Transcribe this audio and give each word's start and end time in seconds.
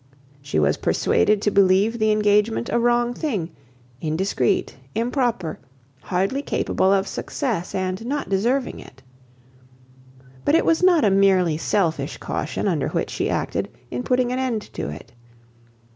She 0.41 0.57
was 0.57 0.77
persuaded 0.77 1.43
to 1.43 1.51
believe 1.51 1.99
the 1.99 2.11
engagement 2.11 2.69
a 2.69 2.79
wrong 2.79 3.13
thing: 3.13 3.51
indiscreet, 4.01 4.75
improper, 4.95 5.59
hardly 6.01 6.41
capable 6.41 6.91
of 6.91 7.07
success, 7.07 7.75
and 7.75 8.03
not 8.03 8.27
deserving 8.27 8.79
it. 8.79 9.03
But 10.43 10.55
it 10.55 10.65
was 10.65 10.81
not 10.81 11.05
a 11.05 11.11
merely 11.11 11.55
selfish 11.57 12.17
caution, 12.17 12.67
under 12.67 12.87
which 12.87 13.11
she 13.11 13.29
acted, 13.29 13.69
in 13.91 14.01
putting 14.01 14.31
an 14.31 14.39
end 14.39 14.63
to 14.73 14.89
it. 14.89 15.11